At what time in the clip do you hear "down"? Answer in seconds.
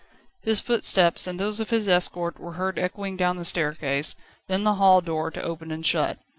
3.17-3.37